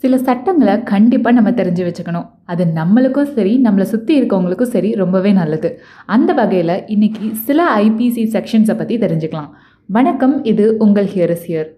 [0.00, 2.28] சில சட்டங்களை கண்டிப்பாக நம்ம தெரிஞ்சு வச்சுக்கணும்.
[2.52, 5.68] அது நம்மளுக்கும் சரி நம்மளை சுற்றி இருக்கவங்களுக்கும் சரி ரொம்பவே நல்லது.
[6.14, 9.52] அந்த வகையில் இன்னைக்கு சில ஐபிசி செக்ஷன்ஸை பற்றி தெரிஞ்சுக்கலாம்.
[9.88, 11.70] வணக்கம் இது உங்கள் here's here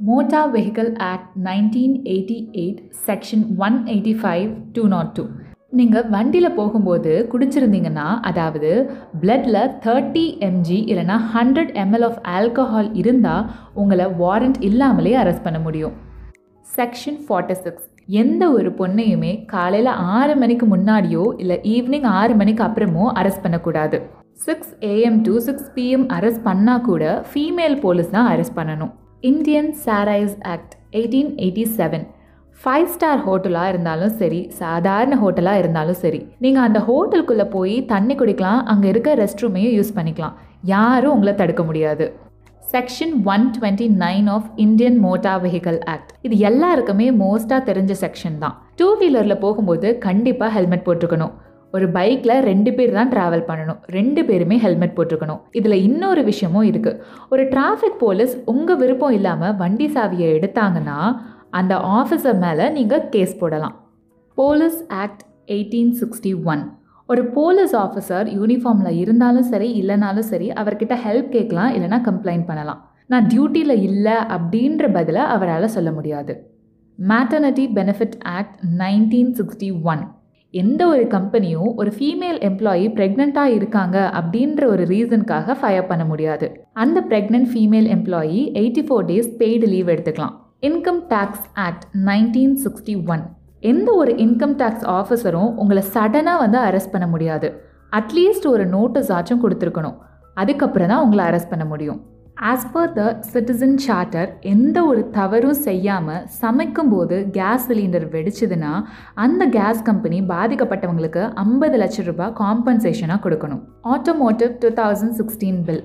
[0.00, 5.24] motor vehicle act nineteen eighty eight section one eighty five two not two.
[5.78, 8.70] நீங்கள் வண்டியில் போகும்போது குடிச்சிருந்தீங்கன்னா அதாவது
[9.20, 13.44] பிளட்டில் தேர்ட்டி எம்ஜி இல்லைனா ஹண்ட்ரட் எம்எல் ஆஃப் ஆல்கஹால் இருந்தால்
[13.82, 15.94] உங்களை வாரண்ட் இல்லாமலே அரெஸ்ட் பண்ண முடியும்.
[16.66, 17.86] செக்ஷன் ஃபார்ட்டி சிக்ஸ்
[18.22, 23.98] எந்த ஒரு பொண்ணையுமே காலையில் ஆறு மணிக்கு முன்னாடியோ இல்லை ஈவினிங் ஆறு மணிக்கு அப்புறமோ அரெஸ்ட் பண்ணக்கூடாது.
[24.46, 28.92] Six AM to six PM arrest பண்ணால் கூட ஃபீமேல் போலீஸ் தான் அரெஸ்ட் பண்ணணும்.
[29.30, 32.06] Indian Sarais act eighteen eighty seven
[32.62, 38.60] five star ஹோட்டலாக இருந்தாலும் சரி சாதாரண ஹோட்டலாக இருந்தாலும் சரி நீங்கள் அந்த ஹோட்டலுக்குள்ளே போய் தண்ணி குடிக்கலாம்
[38.72, 40.34] அங்கே இருக்க ரெஸ்ட் ரூமையும் யூஸ் பண்ணிக்கலாம்.
[40.72, 42.06] யாரும் உங்களை தடுக்க முடியாது.
[42.74, 48.58] Section one twenty nine of Indian motor vehicle act இது எல்லாருக்குமே மோஸ்ட்டாக தெரிஞ்ச செக்ஷன் தான்.
[48.80, 51.32] டூ வீலரில் போகும்போது கண்டிப்பாக ஹெல்மெட் போட்டிருக்கணும்.
[51.76, 53.80] ஒரு பைக்கில் ரெண்டு பேர் தான் ட்ராவல் பண்ணணும்.
[53.96, 55.42] ரெண்டு பேருமே ஹெல்மெட் போட்டிருக்கணும்.
[55.58, 57.00] இதில் இன்னொரு விஷயமும் இருக்குது
[57.32, 61.00] ஒரு டிராஃபிக் போலீஸ் உங்கள் விருப்பம் இல்லாமல் வண்டி சாவியை எடுத்தாங்கன்னா
[61.58, 63.74] அந்த ஆஃபீஸர் மேலே நீங்கள் கேஸ் போடலாம்.
[64.38, 66.62] Police act eighteen sixty one
[67.08, 72.80] ஒரு போலீஸ் ஆஃபீஸர் யூனிஃபார்மில் இருந்தாலும் சரி இல்லைனாலும் சரி அவர்கிட்ட ஹெல்ப் கேட்கலாம் இல்லைனா கம்ப்ளைண்ட் பண்ணலாம்.
[73.12, 76.34] நான் டியூட்டியில் இல்லை அப்படின்ற பதிலை அவரால் சொல்ல முடியாது.
[76.98, 80.02] Maternity benefit act nineteen sixty one
[80.54, 86.46] எந்த ஒரு கம்பெனியும் ஒரு ஃபீமேல் எம்ப்ளாயி ப்ரெக்னெண்ட்டாக இருக்காங்க அப்படின்ற ஒரு ரீசனுக்காக ஃபயர் பண்ண முடியாது.
[86.84, 90.36] அந்த pregnant female employee eighty four days paid leave எடுத்துக்கலாம்.
[90.68, 93.22] Income tax act nineteen sixty one
[93.70, 97.48] எந்த ஒரு இன்கம் டேக்ஸ் ஆஃபீஸரும் உங்களை சடனாக வந்து அரெஸ்ட் பண்ண முடியாது.
[97.98, 99.94] அட்லீஸ்ட் ஒரு நோட்டீஸ் ஆச்சும் கொடுத்துருக்கணும்.
[100.40, 102.00] அதுக்கப்புறம் தான் உங்களை அரெஸ்ட் பண்ண முடியும்.
[102.50, 108.72] As per the citizen charter எந்த ஒரு தவறும் செய்யாமல் சமைக்கும்போது கேஸ் சிலிண்டர் வெடிச்சதுன்னா
[109.24, 113.62] அந்த கேஸ் கம்பெனி பாதிக்கப்பட்டவங்களுக்கு ஐம்பது லட்சம் ரூபாய் காம்பன்சேஷனாக கொடுக்கணும்.
[113.94, 115.82] Automotive two thousand sixteen bill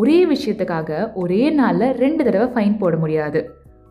[0.00, 3.42] ஒரே விஷயத்துக்காக ஒரே நாளில் ரெண்டு தடவை ஃபைன் போட முடியாது.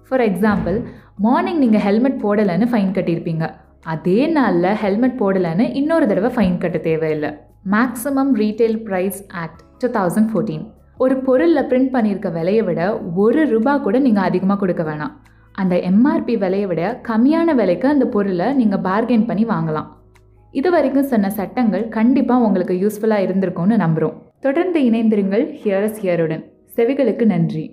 [0.08, 0.78] ஃபார் எக்ஸாம்பிள்
[1.26, 3.46] மார்னிங் நீங்கள் ஹெல்மெட் போடலைன்னு ஃபைன் கட்டியிருப்பீங்க.
[3.94, 7.32] அதே நாளில் ஹெல்மெட் போடலைன்னு இன்னொரு தடவை ஃபைன் கட்ட தேவையில்லை.
[7.74, 10.64] Maximum retail price act two thousand fourteen
[11.04, 12.82] ஒரு பொருளில் பிரிண்ட் பண்ணியிருக்க விலையை விட
[13.24, 15.14] ஒரு ரூபா கூட நீங்கள் அதிகமாக கொடுக்க வேணாம்.
[15.62, 19.90] அந்த எம்ஆர்பி விலையை விட கம்மியான விலைக்கு அந்த பொருளை நீங்கள் பார்கெயின் பண்ணி வாங்கலாம்.
[20.54, 26.44] இது வரைக்கும் சொன்ன சட்டங்கள் கண்டிப்பாக உங்களுக்கு யூஸ்ஃபுல்லாக இருந்திருக்கும்னு நம்புகிறோம் தொடர்ந்து இணைந்திருங்கள் ஹியர்ஸ் ஹியருடன்
[26.78, 27.66] செவிகளுக்கு நன்றி.